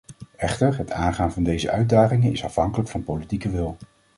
[0.37, 3.77] Echter, het aangaan van deze uitdagingen is afhankelijk van politieke wil.